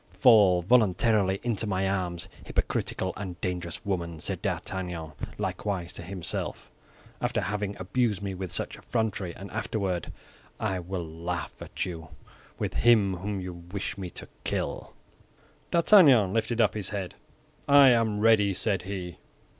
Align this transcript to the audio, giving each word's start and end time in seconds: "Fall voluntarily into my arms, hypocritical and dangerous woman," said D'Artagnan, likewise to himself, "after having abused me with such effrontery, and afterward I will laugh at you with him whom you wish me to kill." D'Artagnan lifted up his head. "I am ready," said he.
"Fall 0.13 0.63
voluntarily 0.63 1.39
into 1.43 1.67
my 1.67 1.87
arms, 1.87 2.27
hypocritical 2.43 3.13
and 3.17 3.39
dangerous 3.39 3.85
woman," 3.85 4.19
said 4.19 4.41
D'Artagnan, 4.41 5.11
likewise 5.37 5.93
to 5.93 6.01
himself, 6.01 6.71
"after 7.21 7.39
having 7.39 7.75
abused 7.79 8.19
me 8.19 8.33
with 8.33 8.51
such 8.51 8.75
effrontery, 8.79 9.31
and 9.35 9.51
afterward 9.51 10.11
I 10.59 10.79
will 10.79 11.05
laugh 11.07 11.53
at 11.61 11.85
you 11.85 12.07
with 12.57 12.73
him 12.73 13.17
whom 13.17 13.39
you 13.39 13.53
wish 13.53 13.95
me 13.95 14.09
to 14.09 14.27
kill." 14.43 14.95
D'Artagnan 15.69 16.33
lifted 16.33 16.59
up 16.59 16.73
his 16.73 16.89
head. 16.89 17.13
"I 17.67 17.89
am 17.89 18.21
ready," 18.21 18.55
said 18.55 18.81
he. 18.81 19.19